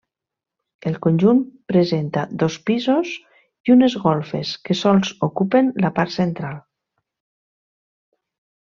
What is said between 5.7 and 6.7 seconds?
la part central.